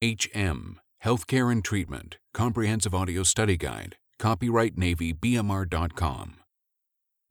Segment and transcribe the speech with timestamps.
[0.00, 3.96] HM Healthcare and Treatment Comprehensive Audio Study Guide.
[4.20, 6.36] Copyright Navy BMR.com.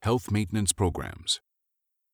[0.02, 1.40] Health Maintenance Programs.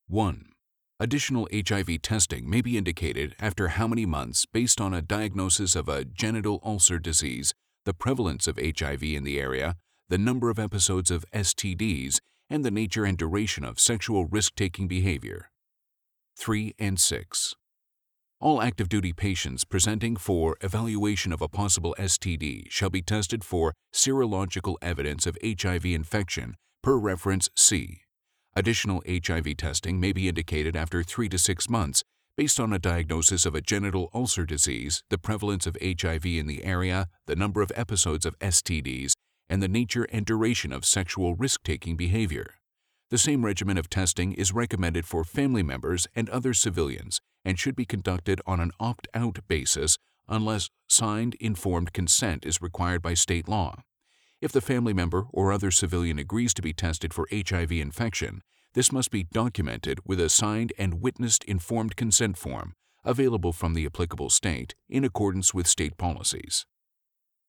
[0.06, 0.52] 1.
[1.00, 5.88] Additional HIV testing may be indicated after how many months based on a diagnosis of
[5.88, 7.52] a genital ulcer disease,
[7.84, 9.74] the prevalence of HIV in the area,
[10.08, 14.86] the number of episodes of STDs, and the nature and duration of sexual risk taking
[14.86, 15.50] behavior.
[16.36, 17.56] 3 and 6.
[18.44, 23.72] All active duty patients presenting for evaluation of a possible STD shall be tested for
[23.90, 28.02] serological evidence of HIV infection per reference C.
[28.54, 32.02] Additional HIV testing may be indicated after 3 to 6 months
[32.36, 36.64] based on a diagnosis of a genital ulcer disease, the prevalence of HIV in the
[36.64, 39.14] area, the number of episodes of STDs,
[39.48, 42.56] and the nature and duration of sexual risk-taking behavior.
[43.14, 47.76] The same regimen of testing is recommended for family members and other civilians and should
[47.76, 53.84] be conducted on an opt-out basis unless signed informed consent is required by state law.
[54.40, 58.90] If the family member or other civilian agrees to be tested for HIV infection, this
[58.90, 64.28] must be documented with a signed and witnessed informed consent form available from the applicable
[64.28, 66.66] state in accordance with state policies.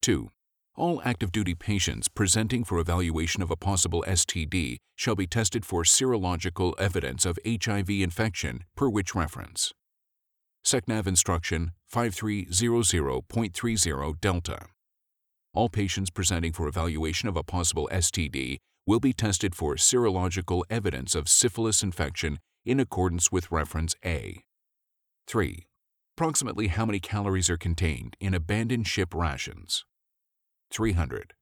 [0.03, 0.29] 2.
[0.77, 5.83] All active duty patients presenting for evaluation of a possible STD shall be tested for
[5.83, 9.71] serological evidence of HIV infection per which reference.
[10.65, 14.65] SECNAV Instruction 5300.30 Delta.
[15.53, 21.15] All patients presenting for evaluation of a possible STD will be tested for serological evidence
[21.15, 24.43] of syphilis infection in accordance with reference A.
[25.27, 25.67] 3.
[26.17, 29.85] Approximately how many calories are contained in abandoned ship rations?
[30.75, 31.33] 300.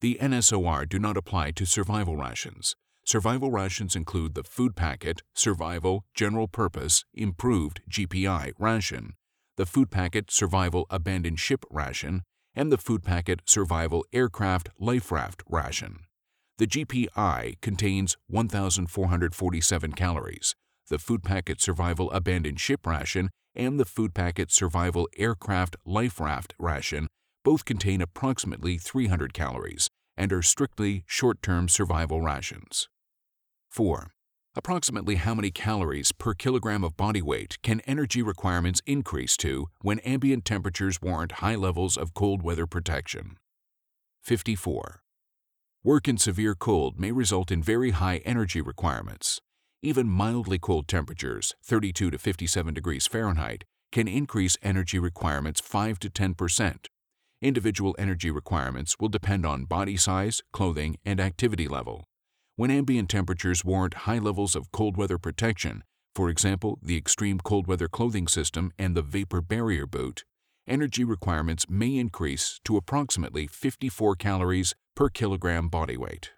[0.00, 2.74] The NSOR do not apply to survival rations.
[3.04, 9.14] Survival rations include the food packet, survival, general purpose, improved GPI ration,
[9.56, 15.44] the food packet survival abandoned ship ration, and the food packet survival aircraft life raft
[15.48, 16.00] ration.
[16.58, 20.56] The GPI contains 1,447 calories.
[20.88, 26.54] The food packet survival abandoned ship ration and the food packet survival aircraft life raft
[26.58, 27.06] ration
[27.44, 32.88] both contain approximately 300 calories and are strictly short-term survival rations.
[33.70, 34.12] 4.
[34.56, 40.00] Approximately how many calories per kilogram of body weight can energy requirements increase to when
[40.00, 43.36] ambient temperatures warrant high levels of cold weather protection?
[44.22, 45.02] 54.
[45.82, 49.40] Work in severe cold may result in very high energy requirements.
[49.82, 56.10] Even mildly cold temperatures, 32 to 57 degrees Fahrenheit, can increase energy requirements 5 to
[56.10, 56.88] 10 percent.
[57.42, 62.04] Individual energy requirements will depend on body size, clothing, and activity level.
[62.56, 65.82] When ambient temperatures warrant high levels of cold weather protection,
[66.14, 70.24] for example, the extreme cold weather clothing system and the vapor barrier boot,
[70.68, 76.32] energy requirements may increase to approximately 54 calories per kilogram body weight.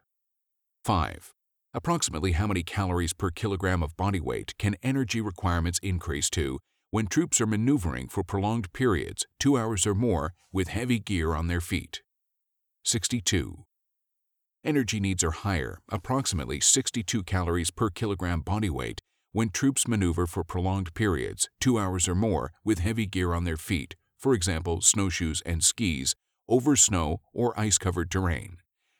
[0.84, 1.34] 5.
[1.74, 6.60] Approximately how many calories per kilogram of body weight can energy requirements increase to
[6.92, 11.46] when troops are maneuvering for prolonged periods, two hours or more, with heavy gear on
[11.46, 12.02] their feet?
[12.84, 13.64] 62.
[14.62, 19.00] Energy needs are higher, approximately 62 calories per kilogram body weight,
[19.32, 23.56] when troops maneuver for prolonged periods, two hours or more, with heavy gear on their
[23.56, 26.14] feet, for example, snowshoes and skis,
[26.46, 28.58] over snow or ice-covered terrain.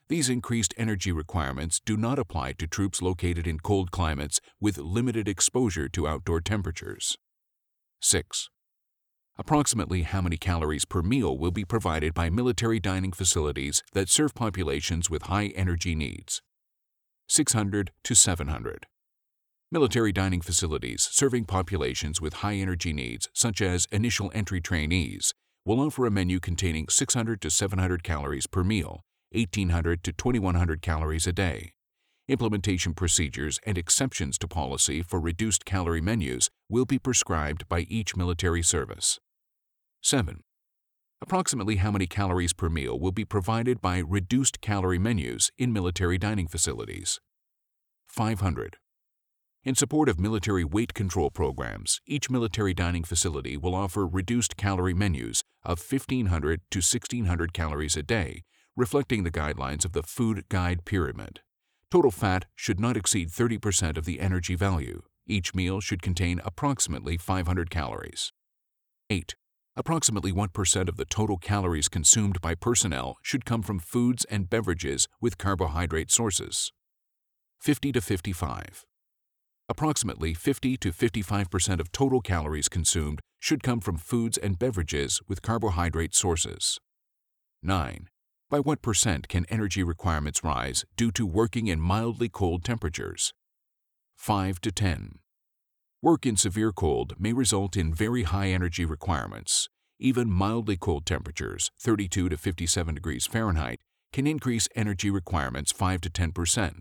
[0.09, 5.29] These increased energy requirements do not apply to troops located in cold climates with limited
[5.29, 7.19] exposure to outdoor temperatures.
[8.03, 8.51] 6.
[9.39, 14.35] Approximately how many calories per meal will be provided by military dining facilities that serve
[14.35, 16.43] populations with high energy needs?
[17.29, 18.87] 600 to 700.
[19.71, 25.33] Military dining facilities serving populations with high energy needs, such as initial entry trainees,
[25.65, 31.27] will offer a menu containing 600 to 700 calories per meal, 1800 to 2100 calories
[31.27, 31.73] a day.
[32.33, 38.17] Implementation procedures and exceptions to policy for reduced calorie menus will be prescribed by each
[38.17, 39.21] military service.
[40.01, 40.43] 7.
[41.21, 46.17] Approximately how many calories per meal will be provided by reduced calorie menus in military
[46.17, 47.21] dining facilities?
[48.09, 48.79] 500.
[49.63, 54.95] In support of military weight control programs, each military dining facility will offer reduced calorie
[54.95, 58.41] menus of 1500 to 1600 calories a day,
[58.75, 61.43] reflecting the guidelines of the Food Guide Pyramid.
[61.93, 65.03] Total fat should not exceed 30% of the energy value.
[65.27, 68.33] Each meal should contain approximately 500 calories.
[69.11, 69.35] 8.
[69.77, 75.07] Approximately 1% of the total calories consumed by personnel should come from foods and beverages
[75.21, 76.73] with carbohydrate sources.
[77.61, 78.87] 50 to 55.
[79.69, 85.43] Approximately 50 to 55% of total calories consumed should come from foods and beverages with
[85.43, 86.79] carbohydrate sources.
[87.63, 88.09] 9.
[88.53, 93.33] By what percent can energy requirements rise due to working in mildly cold temperatures?
[94.17, 95.21] 5 to 10.
[96.03, 99.71] Work in severe cold may result in very high energy requirements.
[99.99, 103.81] Even mildly cold temperatures, 32 to 57 degrees Fahrenheit,
[104.13, 106.77] can increase energy requirements 5 to 10 percent.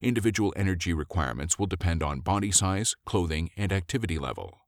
[0.00, 4.60] Individual energy requirements will depend on body size, clothing, and activity level.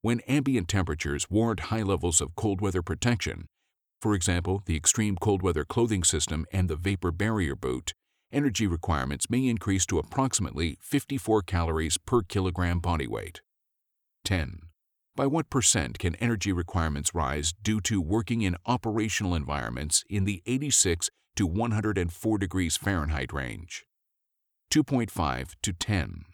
[0.00, 3.48] When ambient temperatures warrant high levels of cold weather protection,
[4.00, 7.92] for example, the extreme cold weather clothing system and the vapor barrier boot,
[8.32, 13.42] energy requirements may increase to approximately 54 calories per kilogram body weight.
[14.24, 14.60] 10.
[15.16, 20.42] By what percent can energy requirements rise due to working in operational environments in the
[20.46, 23.84] 86 to 104 degrees Fahrenheit range?
[24.72, 26.24] 2.5 to 10.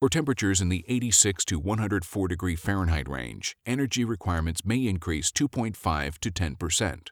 [0.00, 6.18] For temperatures in the 86 to 104 degree Fahrenheit range, energy requirements may increase 2.5
[6.18, 7.10] to 10 percent.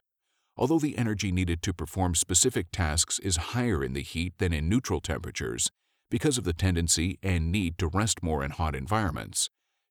[0.55, 4.69] Although the energy needed to perform specific tasks is higher in the heat than in
[4.69, 5.69] neutral temperatures,
[6.09, 9.49] because of the tendency and need to rest more in hot environments,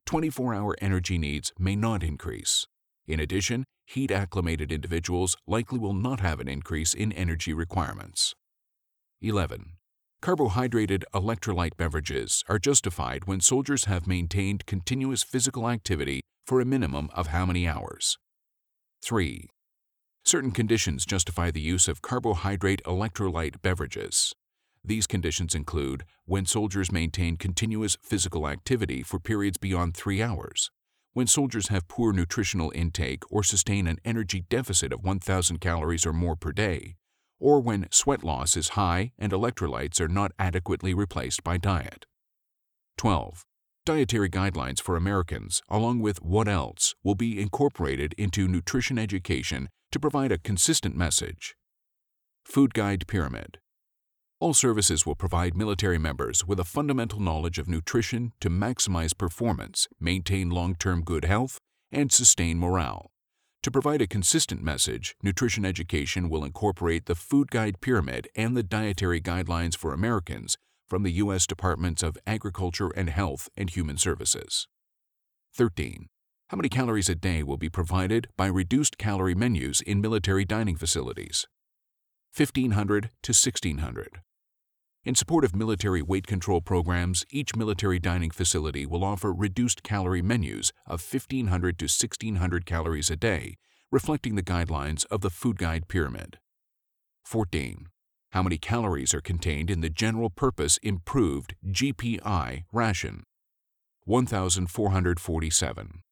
[0.09, 2.67] 24-hour energy needs may not increase.
[3.07, 8.33] In addition, heat-acclimated individuals likely will not have an increase in energy requirements.
[9.21, 9.73] 11.
[10.27, 17.09] Carbohydrated electrolyte beverages are justified when soldiers have maintained continuous physical activity for a minimum
[17.15, 18.19] of how many hours?
[19.05, 19.49] 3.
[20.25, 24.33] Certain conditions justify the use of carbohydrate electrolyte beverages.
[24.85, 30.73] These conditions include when soldiers maintain continuous physical activity for periods beyond three hours,
[31.13, 36.13] when soldiers have poor nutritional intake or sustain an energy deficit of 1,000 calories or
[36.13, 36.97] more per day,
[37.39, 42.07] or when sweat loss is high and electrolytes are not adequately replaced by diet.
[42.99, 43.45] 12.
[43.85, 50.01] Dietary guidelines for Americans, along with what else, will be incorporated into nutrition education to
[50.01, 51.55] provide a consistent message.
[52.45, 53.59] Food Guide Pyramid
[54.41, 59.87] All services will provide military members with a fundamental knowledge of nutrition to maximize performance,
[60.01, 61.61] maintain long-term good health,
[61.93, 63.11] and sustain morale.
[63.67, 68.63] To provide a consistent message, nutrition education will incorporate the Food Guide Pyramid and the
[68.63, 70.57] Dietary Guidelines for Americans
[70.89, 71.49] from the U.S.
[71.49, 74.69] Departments of Agriculture and Health and Human Services.
[75.57, 76.07] 13.
[76.51, 80.77] How many calories a day will be provided by reduced calorie menus in military dining
[80.77, 81.49] facilities?
[82.37, 84.21] 1500 to 1600.
[85.07, 90.21] In support of military weight control programs, each military dining facility will offer reduced calorie
[90.21, 93.55] menus of 1500 to 1600 calories a day,
[93.93, 96.41] reflecting the guidelines of the Food Guide Pyramid.
[97.25, 97.87] 14.
[98.33, 103.23] How many calories are contained in the General Purpose Improved GPI ration?
[104.07, 106.03] 1447.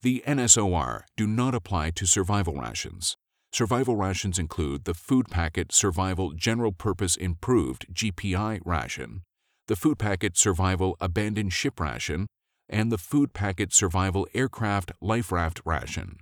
[0.00, 3.18] The NSOR do not apply to survival rations.
[3.54, 9.22] Survival rations include the Food Packet Survival General Purpose Improved GPI ration,
[9.68, 12.26] the Food Packet Survival Abandoned Ship ration,
[12.68, 16.16] and the Food Packet Survival Aircraft Life Raft ration.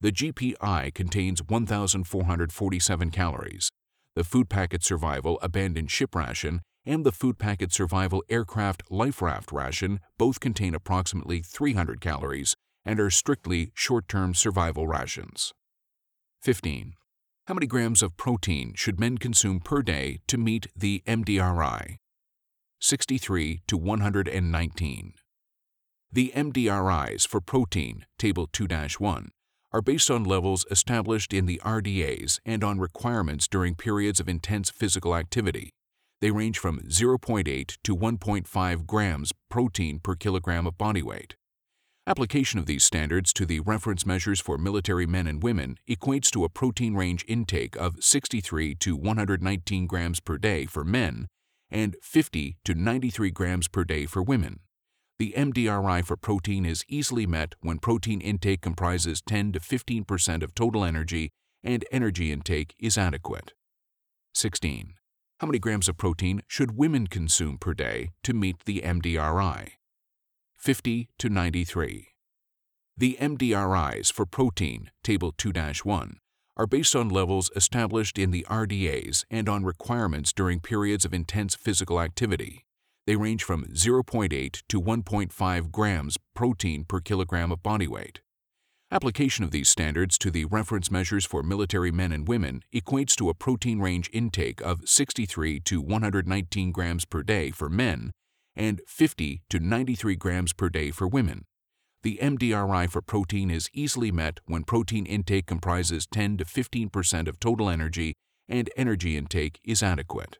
[0.00, 3.68] The GPI contains 1,447 calories.
[4.16, 9.52] The Food Packet Survival Abandoned Ship ration and the Food Packet Survival Aircraft Life Raft
[9.52, 12.54] ration both contain approximately 300 calories
[12.86, 15.52] and are strictly short-term survival rations.
[16.42, 16.94] 15.
[17.48, 21.96] How many grams of protein should men consume per day to meet the MDRI?
[22.80, 25.12] 63 to 119.
[26.10, 29.28] The MDRIs for protein, Table 2-1,
[29.70, 34.70] are based on levels established in the RDAs and on requirements during periods of intense
[34.70, 35.68] physical activity.
[36.22, 41.34] They range from 0.8 to 1.5 grams protein per kilogram of body weight.
[42.06, 46.44] Application of these standards to the reference measures for military men and women equates to
[46.44, 51.28] a protein range intake of 63 to 119 grams per day for men
[51.70, 54.60] and 50 to 93 grams per day for women.
[55.18, 60.42] The MDRI for protein is easily met when protein intake comprises 10 to 15 percent
[60.42, 61.30] of total energy
[61.62, 63.52] and energy intake is adequate.
[64.34, 64.94] 16.
[65.40, 69.79] How many grams of protein should women consume per day to meet the MDRI?
[70.60, 72.08] 50 to 93.
[72.94, 76.16] The MDRIs for protein, Table 2-1,
[76.54, 81.54] are based on levels established in the RDAs and on requirements during periods of intense
[81.54, 82.66] physical activity.
[83.06, 88.20] They range from 0.8 to 1.5 grams protein per kilogram of body weight.
[88.92, 93.30] Application of these standards to the reference measures for military men and women equates to
[93.30, 98.10] a protein range intake of 63 to 119 grams per day for men
[98.60, 101.46] and 50 to 93 grams per day for women.
[102.02, 107.40] The MDRI for protein is easily met when protein intake comprises 10 to 15% of
[107.40, 108.12] total energy
[108.48, 110.36] and energy intake is adequate.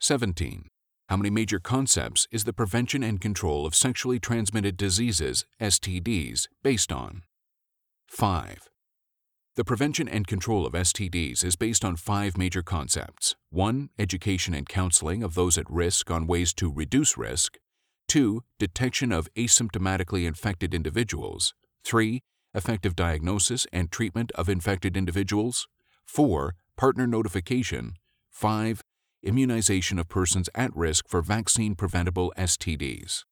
[0.00, 0.66] 17.
[1.08, 6.90] How many major concepts is the prevention and control of sexually transmitted diseases, STDs, based
[6.90, 7.22] on?
[8.08, 8.68] 5.
[9.58, 13.90] The prevention and control of STDs is based on five major concepts 1.
[13.98, 17.58] Education and counseling of those at risk on ways to reduce risk.
[18.06, 18.44] 2.
[18.60, 21.54] Detection of asymptomatically infected individuals.
[21.82, 22.22] 3.
[22.54, 25.66] Effective diagnosis and treatment of infected individuals.
[26.04, 26.54] 4.
[26.76, 27.94] Partner notification.
[28.30, 28.84] 5.
[29.24, 33.24] Immunization of persons at risk for vaccine preventable STDs.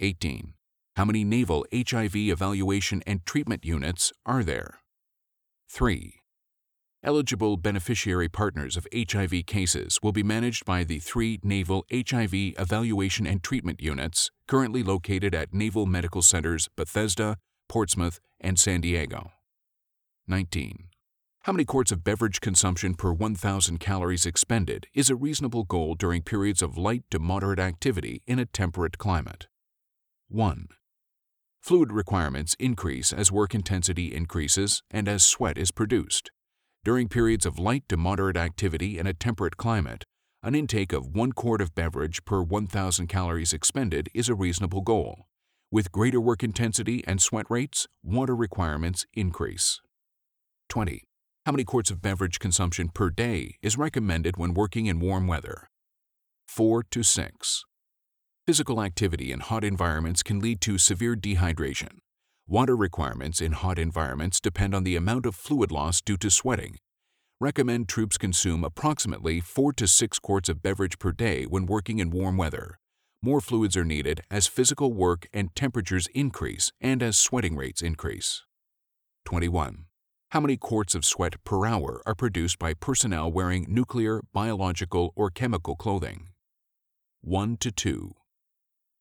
[0.00, 0.54] 18.
[0.94, 4.80] How many naval HIV evaluation and treatment units are there?
[5.72, 6.14] 3.
[7.04, 13.24] Eligible beneficiary partners of HIV cases will be managed by the three Naval HIV Evaluation
[13.24, 17.36] and Treatment Units currently located at Naval Medical Centers Bethesda,
[17.68, 19.30] Portsmouth, and San Diego.
[20.26, 20.88] 19.
[21.44, 26.22] How many quarts of beverage consumption per 1,000 calories expended is a reasonable goal during
[26.22, 29.46] periods of light to moderate activity in a temperate climate?
[30.28, 30.66] 1.
[31.62, 36.30] Fluid requirements increase as work intensity increases and as sweat is produced.
[36.84, 40.04] During periods of light to moderate activity in a temperate climate,
[40.42, 45.26] an intake of one quart of beverage per 1,000 calories expended is a reasonable goal.
[45.70, 49.80] With greater work intensity and sweat rates, water requirements increase.
[50.70, 51.04] 20.
[51.44, 55.68] How many quarts of beverage consumption per day is recommended when working in warm weather?
[56.48, 57.64] 4 to 6.
[58.50, 61.98] Physical activity in hot environments can lead to severe dehydration.
[62.48, 66.78] Water requirements in hot environments depend on the amount of fluid loss due to sweating.
[67.40, 72.10] Recommend troops consume approximately 4 to 6 quarts of beverage per day when working in
[72.10, 72.80] warm weather.
[73.22, 78.42] More fluids are needed as physical work and temperatures increase and as sweating rates increase.
[79.26, 79.84] 21.
[80.30, 85.30] How many quarts of sweat per hour are produced by personnel wearing nuclear, biological, or
[85.30, 86.30] chemical clothing?
[87.20, 88.16] 1 to 2.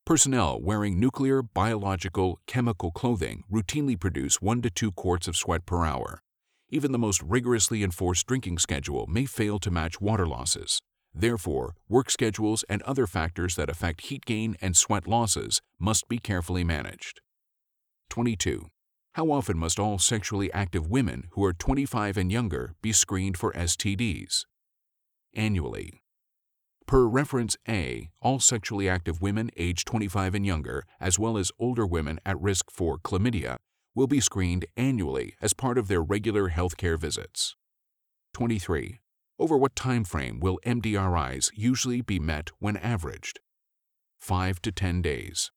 [0.09, 5.85] Personnel wearing nuclear, biological, chemical clothing routinely produce 1 to 2 quarts of sweat per
[5.85, 6.23] hour.
[6.69, 10.81] Even the most rigorously enforced drinking schedule may fail to match water losses.
[11.13, 16.17] Therefore, work schedules and other factors that affect heat gain and sweat losses must be
[16.17, 17.21] carefully managed.
[18.09, 18.65] 22.
[19.13, 23.53] How often must all sexually active women who are 25 and younger be screened for
[23.53, 24.45] STDs?
[25.35, 26.01] Annually.
[26.89, 31.85] Per reference A, all sexually active women aged 25 and younger, as well as older
[31.85, 33.57] women at risk for chlamydia,
[33.93, 37.55] will be screened annually as part of their regular healthcare visits.
[38.33, 39.01] 23.
[39.37, 43.39] Over what time frame will MDRIs usually be met when averaged?
[44.19, 45.51] 5 to 10 days.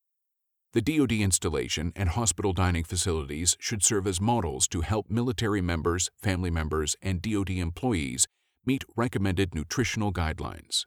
[0.73, 6.11] The DoD installation and hospital dining facilities should serve as models to help military members,
[6.15, 8.27] family members, and DoD employees
[8.67, 10.85] meet recommended nutritional guidelines.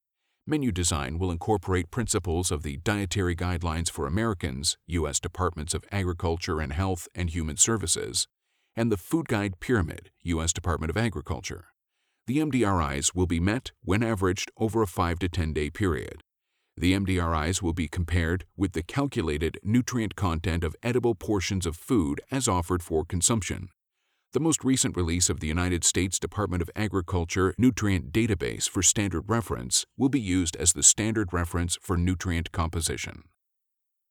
[0.48, 5.18] Menu design will incorporate principles of the Dietary Guidelines for Americans, U.S.
[5.18, 8.28] Departments of Agriculture and Health and Human Services,
[8.76, 10.52] and the Food Guide Pyramid, U.S.
[10.52, 11.64] Department of Agriculture.
[12.28, 16.20] The MDRIs will be met when averaged over a 5 to 10 day period.
[16.76, 22.20] The MDRIs will be compared with the calculated nutrient content of edible portions of food
[22.30, 23.70] as offered for consumption.
[24.36, 29.30] The most recent release of the United States Department of Agriculture Nutrient Database for Standard
[29.30, 33.22] Reference will be used as the standard reference for nutrient composition.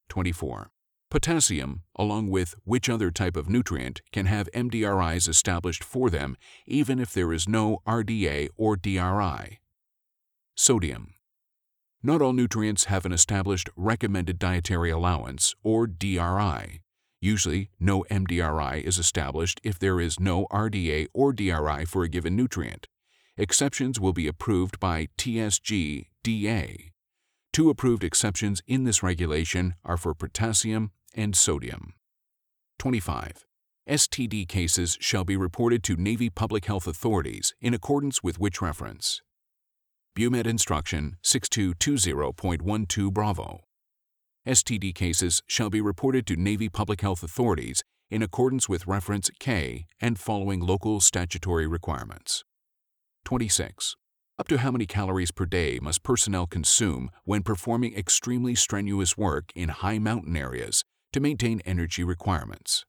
[0.09, 0.71] 24.
[1.11, 6.97] Potassium, along with which other type of nutrient, can have MDRIs established for them even
[6.99, 9.59] if there is no RDA or DRI.
[10.55, 11.13] Sodium.
[12.01, 16.81] Not all nutrients have an established recommended dietary allowance or DRI.
[17.25, 22.35] Usually, no MDRI is established if there is no RDA or DRI for a given
[22.35, 22.85] nutrient.
[23.35, 26.91] Exceptions will be approved by TSG DA.
[27.51, 31.95] Two approved exceptions in this regulation are for potassium and sodium.
[32.77, 33.43] 25.
[33.89, 39.23] STD cases shall be reported to Navy Public Health Authorities in accordance with which reference?
[40.13, 43.64] BUMED Instruction 6220.12 Bravo.
[44.47, 49.85] STD cases shall be reported to Navy Public Health Authorities in accordance with Reference K
[49.99, 52.43] and following local statutory requirements.
[53.23, 53.95] 26.
[54.37, 59.45] Up to how many calories per day must personnel consume when performing extremely strenuous work
[59.55, 62.85] in high mountain areas to maintain energy requirements?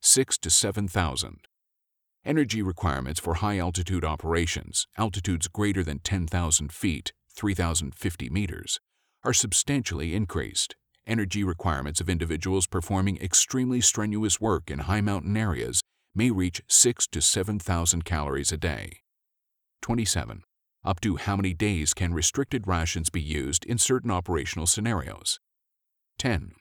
[0.00, 1.40] 6 to 7,000.
[2.24, 8.78] Energy requirements for high altitude operations, altitudes greater than 10,000 feet, 3,050 meters,
[9.28, 10.74] are substantially increased.
[11.06, 15.82] energy requirements of individuals performing extremely strenuous work in high mountain areas
[16.14, 19.00] may reach 6 to 7,000 calories a day.
[19.82, 20.44] 27.
[20.82, 25.38] Up to how many days can restricted rations be used in certain operational scenarios?
[26.18, 26.52] 10.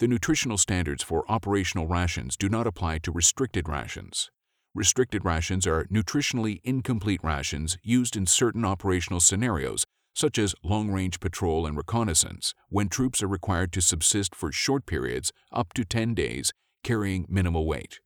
[0.00, 4.28] The nutritional standards for operational rations do not apply to restricted rations.
[4.74, 9.84] Restricted rations are nutritionally incomplete rations used in certain operational scenarios,
[10.16, 14.86] such as long range patrol and reconnaissance, when troops are required to subsist for short
[14.86, 18.00] periods up to 10 days, carrying minimal weight.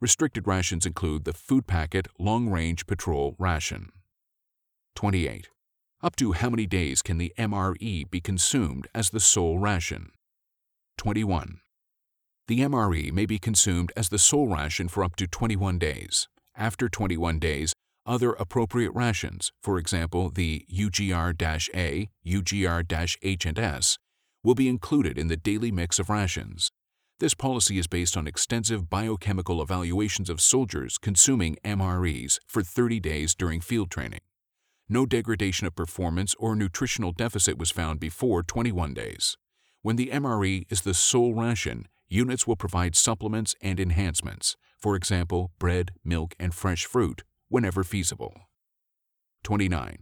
[0.00, 3.90] Restricted rations include the Food Packet Long Range Patrol Ration.
[4.94, 5.50] 28.
[6.02, 10.12] Up to how many days can the MRE be consumed as the sole ration?
[10.96, 11.60] 21.
[12.48, 16.26] The MRE may be consumed as the sole ration for up to 21 days.
[16.56, 17.74] After 21 days,
[18.06, 23.98] other appropriate rations, for example the UGR-A, UGR-H and S,
[24.42, 26.70] will be included in the daily mix of rations.
[27.18, 33.34] This policy is based on extensive biochemical evaluations of soldiers consuming MREs for 30 days
[33.34, 34.20] during field training.
[34.88, 39.36] No degradation of performance or nutritional deficit was found before 21 days.
[39.82, 45.52] When the MRE is the sole ration, units will provide supplements and enhancements, for example,
[45.58, 48.34] bread, milk, and fresh fruit, whenever feasible.
[49.44, 49.98] 29.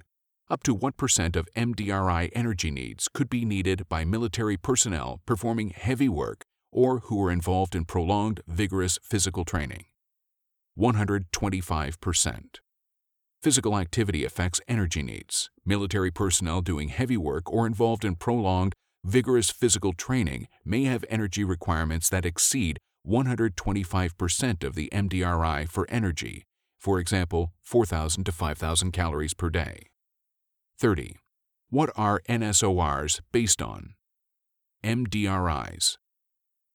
[0.50, 6.08] Up to 1% of MDRI energy needs could be needed by military personnel performing heavy
[6.08, 9.86] work or who are involved in prolonged, vigorous physical training?
[10.78, 12.60] 125%.
[13.42, 15.50] Physical activity affects energy needs.
[15.64, 18.74] Military personnel doing heavy work or involved in prolonged,
[19.04, 26.44] vigorous physical training may have energy requirements that exceed 125% of the MDRI for energy,
[26.88, 29.90] for example, 4,000 to 5,000 calories per day.
[30.78, 31.16] 30.
[31.68, 33.92] What are NSORs based on?
[34.82, 35.98] MDRIs.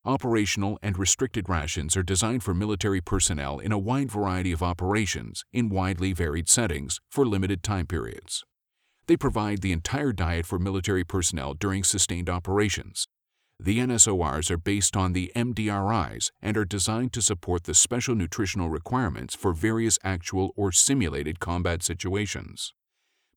[0.05, 5.45] Operational and restricted rations are designed for military personnel in a wide variety of operations
[5.51, 8.43] in widely varied settings for limited time periods.
[9.07, 13.07] They provide the entire diet for military personnel during sustained operations.
[13.59, 18.69] The NSORs are based on the MDRIs and are designed to support the special nutritional
[18.69, 22.73] requirements for various actual or simulated combat situations.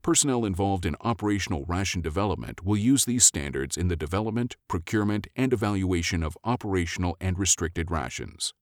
[0.02, 5.52] Personnel involved in operational ration development will use these standards in the development, procurement, and
[5.52, 8.54] evaluation of operational and restricted rations.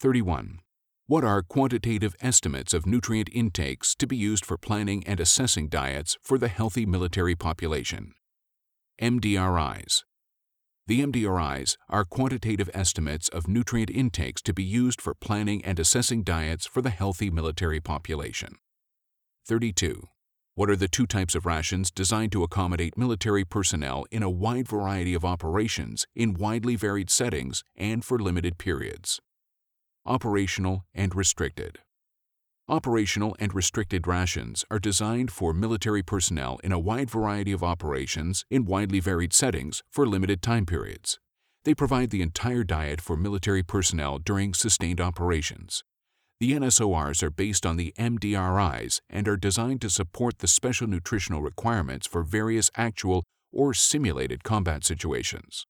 [0.00, 0.60] 31.
[1.06, 6.16] What are quantitative estimates of nutrient intakes to be used for planning and assessing diets
[6.22, 8.12] for the healthy military population?
[9.00, 10.04] MDRIs.
[10.90, 16.24] The MDRIs are quantitative estimates of nutrient intakes to be used for planning and assessing
[16.24, 18.56] diets for the healthy military population.
[19.46, 20.08] 32.
[20.56, 24.66] What are the two types of rations designed to accommodate military personnel in a wide
[24.66, 29.20] variety of operations in widely varied settings and for limited periods?
[30.04, 31.78] Operational and restricted.
[32.70, 38.44] Operational and restricted rations are designed for military personnel in a wide variety of operations
[38.48, 41.18] in widely varied settings for limited time periods.
[41.64, 45.82] They provide the entire diet for military personnel during sustained operations.
[46.38, 51.42] The NSORs are based on the MDRIs and are designed to support the special nutritional
[51.42, 55.66] requirements for various actual or simulated combat situations.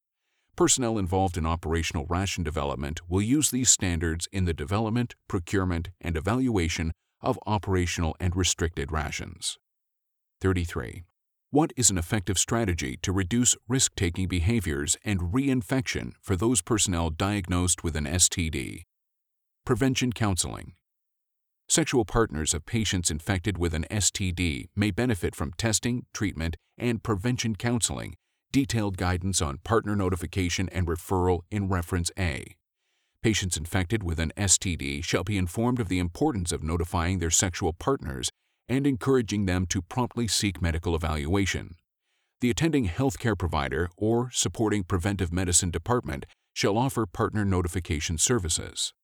[0.61, 6.19] Personnel involved in operational ration development will use these standards in the development, procurement, and
[6.19, 6.93] evaluation
[7.23, 9.57] of operational and restricted rations.
[10.43, 11.05] 33.
[11.51, 17.09] What is an effective strategy to reduce risk taking behaviors and reinfection for those personnel
[17.09, 18.83] diagnosed with an STD?
[19.65, 20.75] Prevention counseling.
[21.71, 27.57] Sexual partners of patients infected with an STD may benefit from testing, treatment, and prevention
[27.57, 28.17] counseling
[28.53, 32.57] detailed guidance on partner notification and referral in Reference A.
[33.23, 37.73] Patients infected with an STD shall be informed of the importance of notifying their sexual
[37.73, 38.31] partners
[38.69, 41.77] and encouraging them to promptly seek medical evaluation.
[42.41, 48.95] The attending healthcare provider or supporting preventive medicine department shall offer partner notification services.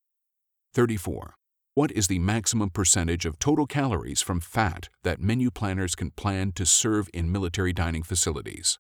[0.73, 1.35] 34.
[1.75, 6.53] What is the maximum percentage of total calories from fat that menu planners can plan
[6.53, 8.79] to serve in military dining facilities?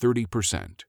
[0.00, 0.84] 30%.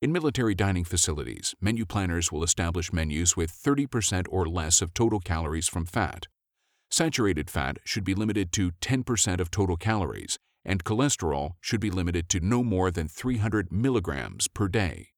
[0.00, 5.20] In military dining facilities, menu planners will establish menus with 30% or less of total
[5.20, 6.26] calories from fat.
[6.90, 12.28] Saturated fat should be limited to 10% of total calories, and cholesterol should be limited
[12.28, 15.08] to no more than 300 milligrams per day.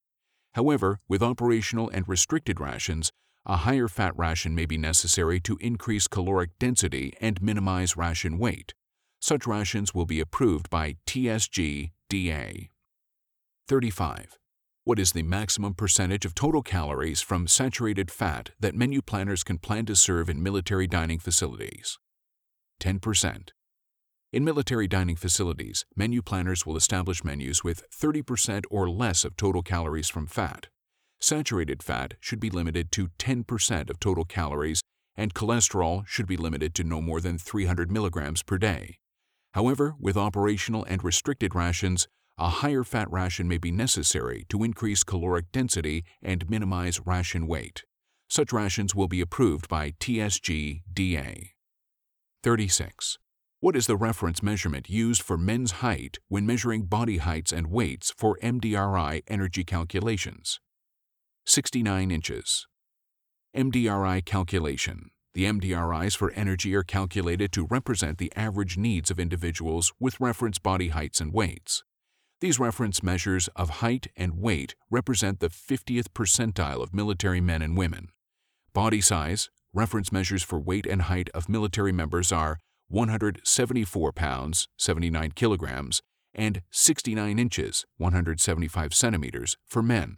[0.53, 3.11] However, with operational and restricted rations,
[3.45, 8.73] a higher fat ration may be necessary to increase caloric density and minimize ration weight.
[9.19, 12.69] Such rations will be approved by TSG DA.
[13.67, 14.37] 35.
[14.83, 19.57] What is the maximum percentage of total calories from saturated fat that menu planners can
[19.57, 21.97] plan to serve in military dining facilities?
[22.79, 23.49] 10%.
[24.31, 29.63] In military dining facilities, menu planners will establish menus with 30% or less of total
[29.63, 30.67] calories from fat.
[31.19, 34.81] Saturated fat should be limited to 10% of total calories,
[35.15, 38.99] and cholesterol should be limited to no more than 300 milligrams per day.
[39.53, 45.03] However, with operational and restricted rations, a higher fat ration may be necessary to increase
[45.03, 47.83] caloric density and minimize ration weight.
[48.27, 51.53] Such rations will be approved by TSG DA.
[52.43, 53.17] 36.
[53.61, 58.13] What is the reference measurement used for men's height when measuring body heights and weights
[58.17, 60.59] for MDRI energy calculations?
[61.45, 62.67] 69 inches.
[63.55, 65.11] MDRI calculation.
[65.33, 70.59] The MDRIs for energy are calculated to represent the average needs of individuals with reference
[70.59, 71.83] body heights and weights.
[72.41, 77.77] These reference measures of height and weight represent the 50th percentile of military men and
[77.77, 78.09] women.
[78.73, 85.31] Body size, reference measures for weight and height of military members are 174 pounds, 79
[85.31, 86.01] kilograms,
[86.33, 90.17] and 69 inches, 175 centimeters for men,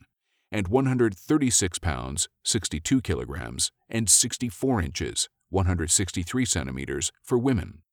[0.52, 7.84] and 136 pounds, 62 kilograms, and 64 inches, 163 centimeters for women.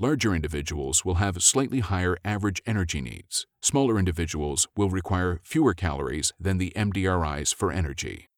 [0.00, 3.48] Larger individuals will have slightly higher average energy needs.
[3.60, 8.28] Smaller individuals will require fewer calories than the MDRIs for energy.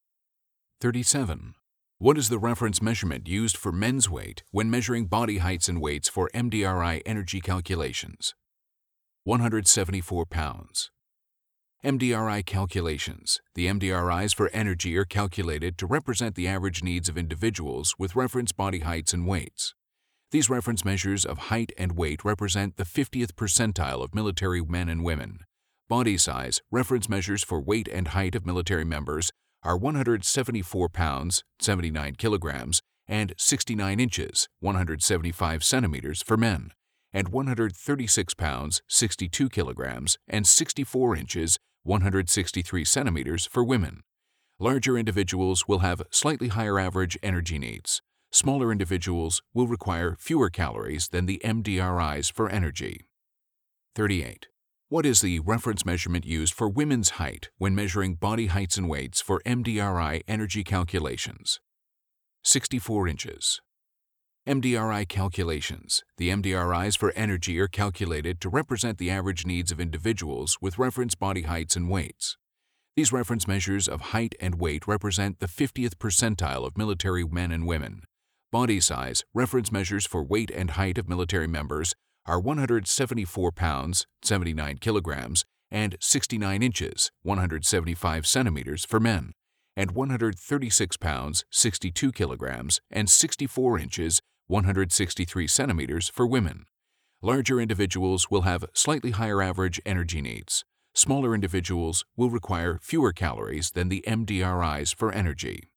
[0.80, 1.54] 37.
[1.98, 6.08] What is the reference measurement used for men's weight when measuring body heights and weights
[6.08, 8.34] for MDRI energy calculations?
[9.24, 10.90] 174 pounds.
[11.84, 13.38] MDRI calculations.
[13.54, 18.52] The MDRIs for energy are calculated to represent the average needs of individuals with reference
[18.52, 19.74] body heights and weights.
[20.32, 25.02] These reference measures of height and weight represent the 50th percentile of military men and
[25.02, 25.40] women.
[25.88, 29.32] Body size, reference measures for weight and height of military members,
[29.64, 36.70] are 174 pounds, 79 kilograms, and 69 inches, 175 centimeters for men,
[37.12, 44.02] and 136 pounds, 62 kilograms, and 64 inches, 163 centimeters for women.
[44.60, 51.08] Larger individuals will have slightly higher average energy needs smaller individuals will require fewer calories
[51.08, 53.06] than the MDRIs for energy.
[53.94, 54.48] 38.
[54.88, 59.20] What is the reference measurement used for women's height when measuring body heights and weights
[59.20, 61.60] for MDRI energy calculations?
[62.42, 63.60] 64 inches.
[64.48, 66.02] MDRI calculations.
[66.16, 71.14] The MDRIs for energy are calculated to represent the average needs of individuals with reference
[71.14, 72.36] body heights and weights.
[72.96, 77.66] These reference measures of height and weight represent the 50th percentile of military men and
[77.66, 78.02] women.
[78.52, 81.94] Body size, reference measures for weight and height of military members
[82.26, 89.34] are 174 pounds, 79 kilograms, and 69 inches, 175 centimeters for men,
[89.76, 96.64] and 136 pounds, 62 kilograms, and 64 inches, 163 centimeters for women.
[97.22, 100.64] Larger individuals will have slightly higher average energy needs.
[100.92, 105.70] Smaller individuals will require fewer calories than the MDRIs for energy.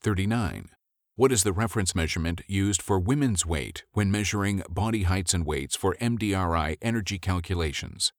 [0.00, 0.70] 39.
[1.20, 5.76] What is the reference measurement used for women's weight when measuring body heights and weights
[5.76, 8.14] for MDRI energy calculations?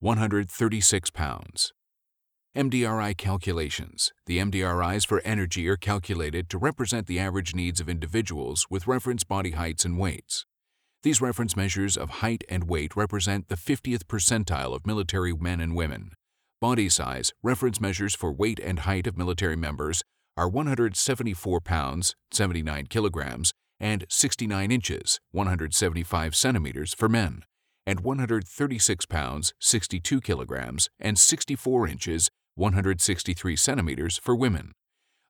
[0.00, 1.72] 136 pounds.
[2.56, 4.10] MDRI calculations.
[4.26, 9.22] The MDRIs for energy are calculated to represent the average needs of individuals with reference
[9.22, 10.46] body heights and weights.
[11.04, 15.76] These reference measures of height and weight represent the 50th percentile of military men and
[15.76, 16.10] women.
[16.60, 20.02] Body size, reference measures for weight and height of military members,
[20.36, 27.44] are 174 pounds, 79 kilograms, and 69 inches, 175 centimeters for men,
[27.86, 34.72] and 136 pounds, 62 kilograms, and 64 inches, 163 centimeters for women.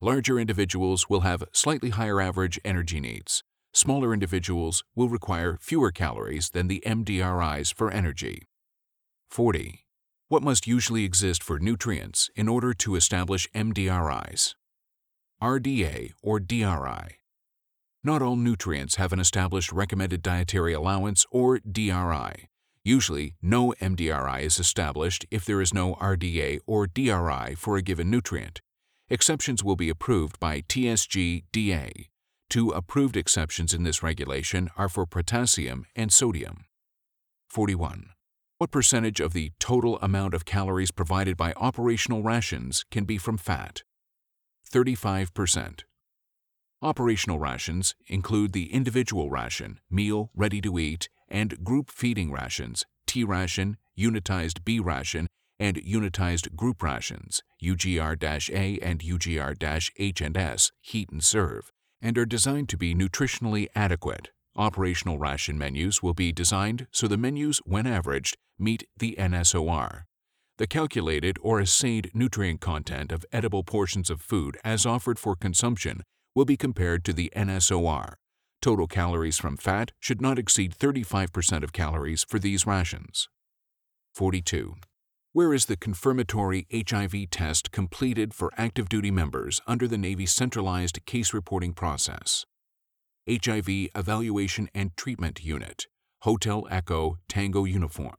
[0.01, 3.43] Larger individuals will have slightly higher average energy needs.
[3.73, 8.43] Smaller individuals will require fewer calories than the MDRIs for energy.
[9.31, 9.85] 40.
[10.29, 14.55] What must usually exist for nutrients in order to establish MDRIs?
[15.43, 17.19] RDA or DRI.
[18.03, 22.49] Not all nutrients have an established recommended dietary allowance or DRI.
[22.85, 28.09] Usually, no MDRI is established if there is no RDA or DRI for a given
[28.11, 28.61] nutrient.
[29.11, 32.09] Exceptions will be approved by TSG DA.
[32.49, 36.65] Two approved exceptions in this regulation are for potassium and sodium.
[37.49, 38.11] 41.
[38.59, 43.37] What percentage of the total amount of calories provided by operational rations can be from
[43.37, 43.83] fat?
[44.73, 45.81] 35%.
[46.83, 53.25] Operational rations include the individual ration, meal, ready to eat, and group feeding rations, T
[53.25, 55.27] ration, unitized B ration,
[55.59, 62.95] and unitized group rations, UGR-A and UGR-H&S, heat and serve, and are designed to be
[62.95, 64.31] nutritionally adequate.
[64.55, 70.05] Operational ration menus will be designed so the menus, when averaged, meet the NSOR.
[70.59, 76.03] The calculated or assayed nutrient content of edible portions of food as offered for consumption
[76.35, 78.15] will be compared to the NSOR.
[78.63, 83.29] Total calories from fat should not exceed 35% of calories for these rations.
[84.15, 84.77] 42.
[85.35, 91.05] Where is the confirmatory HIV test completed for active duty members under the Navy centralized
[91.05, 92.47] case reporting process?
[93.29, 95.87] HIV Evaluation and Treatment Unit,
[96.23, 98.17] Hotel Echo Tango Uniform.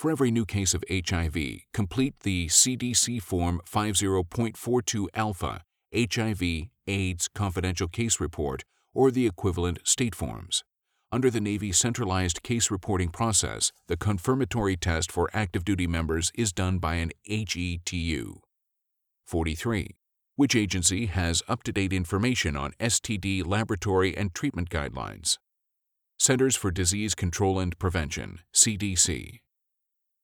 [0.00, 1.36] For every new case of HIV,
[1.74, 5.62] complete the CDC Form 50.42 Alpha
[5.94, 10.64] HIV AIDS Confidential Case Report or the equivalent state forms.
[11.12, 16.50] Under the Navy centralized case reporting process, the confirmatory test for active duty members is
[16.50, 18.36] done by an HETU.
[19.26, 19.96] 43.
[20.34, 25.36] Which agency has up to date information on STD laboratory and treatment guidelines?
[26.18, 29.40] Centers for Disease Control and Prevention, CDC.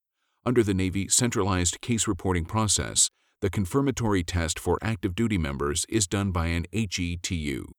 [0.46, 3.10] Under the Navy centralized case reporting process,
[3.42, 7.72] the confirmatory test for active duty members is done by an HETU.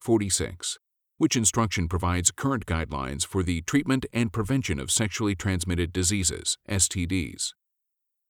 [0.00, 0.78] 46.
[1.18, 7.52] Which instruction provides current guidelines for the treatment and prevention of sexually transmitted diseases, STDs?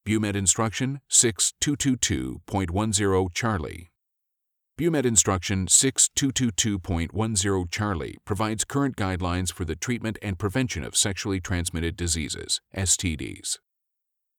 [0.09, 3.91] BUMED Instruction 6222.10 Charlie.
[4.79, 11.95] BUMED Instruction 6222.10 Charlie provides current guidelines for the treatment and prevention of sexually transmitted
[11.95, 13.59] diseases, STDs.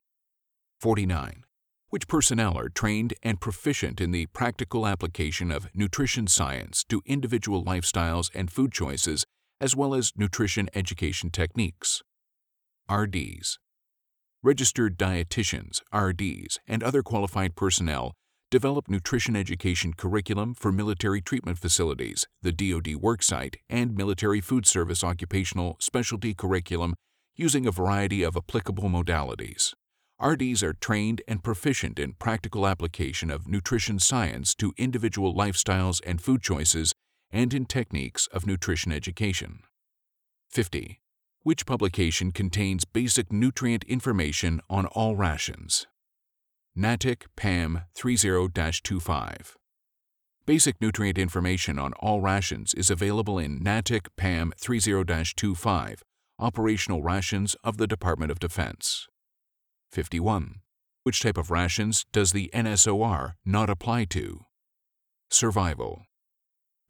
[0.80, 1.44] 49
[1.90, 7.64] which personnel are trained and proficient in the practical application of nutrition science to individual
[7.64, 9.26] lifestyles and food choices,
[9.62, 12.02] as well as nutrition education techniques.
[12.92, 13.60] RDs.
[14.44, 18.14] Registered dietitians, RDs, and other qualified personnel
[18.50, 25.04] develop nutrition education curriculum for military treatment facilities, the DoD worksite, and military food service
[25.04, 26.96] occupational specialty curriculum
[27.36, 29.74] using a variety of applicable modalities.
[30.22, 36.20] RDs are trained and proficient in practical application of nutrition science to individual lifestyles and
[36.20, 36.94] food choices
[37.32, 39.60] and in techniques of nutrition education.
[40.50, 41.02] 50.
[41.44, 45.86] Which publication contains basic nutrient information on all rations?
[46.76, 49.56] NATICK PAM 30-25.
[50.46, 56.02] Basic nutrient information on all rations is available in NATICK PAM 30-25
[56.40, 59.08] Operational rations of the Department of Defense.
[59.98, 60.60] 51.
[61.02, 64.46] Which type of rations does the NSOR not apply to?
[65.32, 66.04] Survival.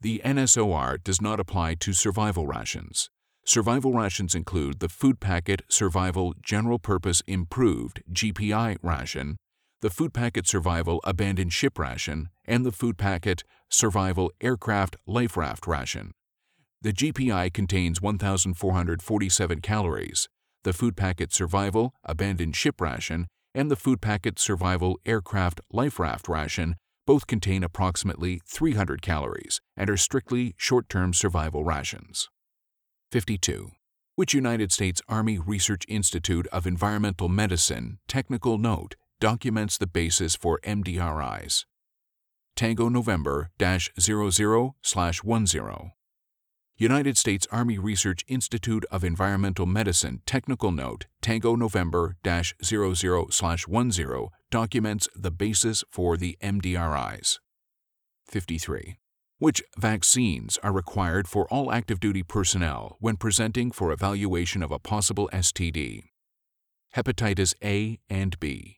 [0.02, 3.10] The NSOR does not apply to survival rations.
[3.46, 9.38] Survival rations include the Food Packet Survival General Purpose Improved GPI ration,
[9.80, 15.66] the Food Packet Survival Abandoned Ship ration, and the Food Packet Survival Aircraft Life Raft
[15.66, 16.12] ration.
[16.82, 20.28] The GPI contains 1,447 calories.
[20.64, 26.28] The Food Packet Survival Abandoned Ship ration and the Food Packet Survival Aircraft Life Raft
[26.28, 32.30] ration both contain approximately 300 calories and are strictly short term survival rations.
[33.12, 33.72] 52.
[34.16, 40.60] Which United States Army Research Institute of Environmental Medicine technical note documents the basis for
[40.66, 41.66] MDRIs?
[42.56, 45.97] Tango November 00 10.
[46.80, 55.10] United States Army Research Institute of Environmental Medicine Technical Note Tango November 00 10 documents
[55.16, 57.40] the basis for the MDRIs.
[58.28, 59.00] 53.
[59.40, 64.78] Which vaccines are required for all active duty personnel when presenting for evaluation of a
[64.78, 66.04] possible STD?
[66.96, 68.78] Hepatitis A and B.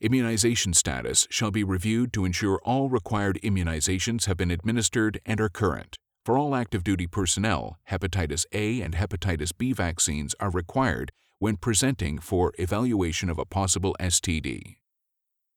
[0.00, 5.48] Immunization status shall be reviewed to ensure all required immunizations have been administered and are
[5.48, 5.98] current.
[6.28, 12.18] For all active duty personnel, hepatitis A and hepatitis B vaccines are required when presenting
[12.18, 14.76] for evaluation of a possible STD.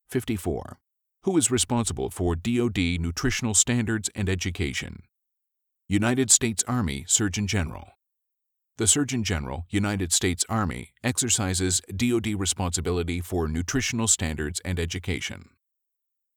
[0.08, 0.80] 54.
[1.24, 5.04] Who is responsible for DoD nutritional standards and education?
[5.90, 7.90] United States Army Surgeon General.
[8.78, 15.50] The Surgeon General, United States Army, exercises DoD responsibility for nutritional standards and education.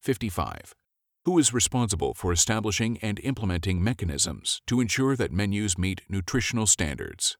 [0.03, 0.75] 55
[1.25, 7.39] who is responsible for establishing and implementing mechanisms to ensure that menus meet nutritional standards.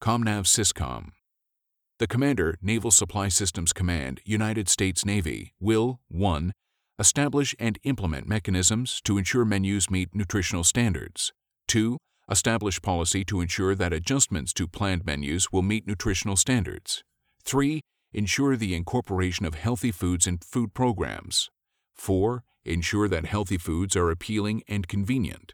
[0.00, 1.10] ComNav Syscom.
[1.98, 6.52] The Commander, Naval Supply Systems Command, United States Navy, will 1.
[6.98, 11.32] Establish and implement mechanisms to ensure menus meet nutritional standards.
[11.68, 11.98] 2.
[12.30, 17.02] Establish policy to ensure that adjustments to planned menus will meet nutritional standards.
[17.42, 17.82] 3.
[18.14, 21.50] Ensure the incorporation of healthy foods in food programs.
[21.94, 25.52] 4 Ensure that healthy foods are appealing and convenient.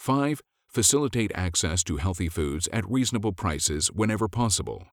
[0.00, 0.40] 5.
[0.66, 4.88] Facilitate access to healthy foods at reasonable prices whenever possible.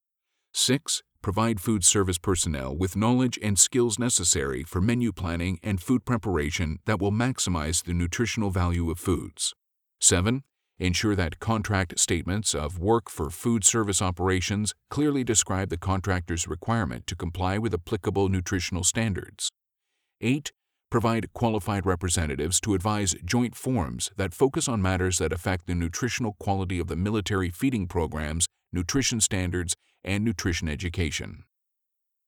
[0.53, 1.01] 6.
[1.23, 6.77] Provide food service personnel with knowledge and skills necessary for menu planning and food preparation
[6.85, 9.55] that will maximize the nutritional value of foods.
[9.99, 10.43] 7.
[10.77, 17.07] Ensure that contract statements of work for food service operations clearly describe the contractor's requirement
[17.07, 19.49] to comply with applicable nutritional standards.
[20.21, 20.51] 8
[20.95, 26.37] provide qualified representatives to advise joint forums that focus on matters that affect the nutritional
[26.39, 31.43] quality of the military feeding programs, nutrition standards, and nutrition education.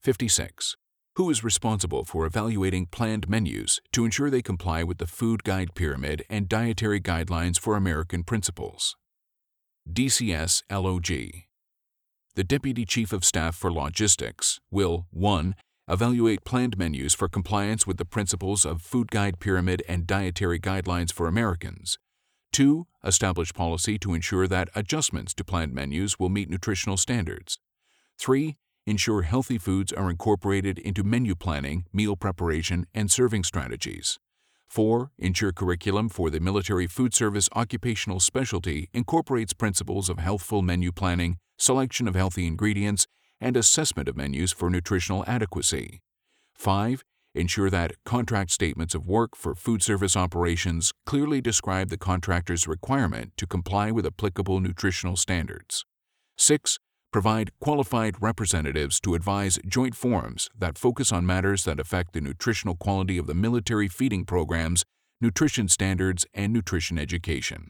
[0.03, 0.75] 56.
[1.15, 5.73] Who is responsible for evaluating planned menus to ensure they comply with the Food Guide
[5.73, 8.97] Pyramid and Dietary Guidelines for American Principles?
[9.89, 11.08] DCS LOG.
[12.36, 15.56] The Deputy Chief of Staff for Logistics will 1
[15.89, 21.13] Evaluate planned menus for compliance with the principles of Food Guide Pyramid and Dietary Guidelines
[21.13, 21.97] for Americans.
[22.52, 22.86] 2.
[23.06, 27.58] Establish policy to ensure that adjustments to planned menus will meet nutritional standards.
[28.19, 28.58] 3.
[28.86, 34.19] Ensure healthy foods are incorporated into menu planning, meal preparation, and serving strategies.
[34.67, 35.12] 4.
[35.17, 41.38] Ensure curriculum for the Military Food Service occupational specialty incorporates principles of healthful menu planning,
[41.58, 43.08] selection of healthy ingredients,
[43.39, 46.02] and assessment of menus for nutritional adequacy.
[46.56, 47.04] 5.
[47.36, 53.32] Ensure that contract statements of work for food service operations clearly describe the contractor's requirement
[53.38, 55.86] to comply with applicable nutritional standards.
[56.38, 56.80] 6.
[57.13, 62.76] Provide qualified representatives to advise joint forums that focus on matters that affect the nutritional
[62.76, 64.84] quality of the military feeding programs,
[65.21, 67.69] nutrition standards, and nutrition education.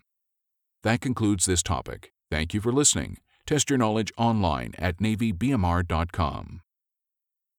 [0.83, 2.13] That concludes this topic.
[2.31, 3.17] Thank you for listening.
[3.47, 6.61] Test your knowledge online at NavyBMR.com.